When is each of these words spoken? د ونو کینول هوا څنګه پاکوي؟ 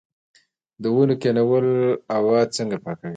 د 0.81 0.83
ونو 0.95 1.15
کینول 1.21 1.67
هوا 2.15 2.39
څنګه 2.57 2.77
پاکوي؟ 2.83 3.09